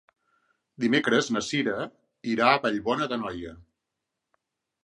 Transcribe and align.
Dimecres 0.85 1.29
na 1.35 1.43
Cira 1.49 1.77
irà 2.31 2.49
a 2.53 2.57
Vallbona 2.65 3.09
d'Anoia. 3.13 3.55